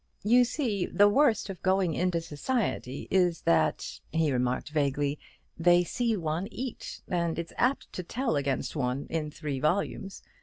[0.23, 5.19] "You see, the worst of going into society is that," he remarked vaguely,
[5.59, 10.23] "they see one eat; and it's apt to tell against one in three volumes.